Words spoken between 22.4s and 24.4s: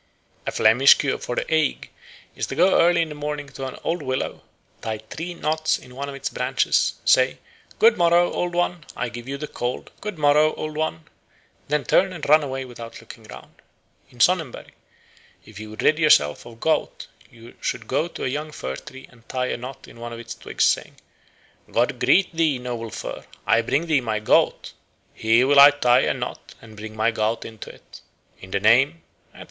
noble fir. I bring thee my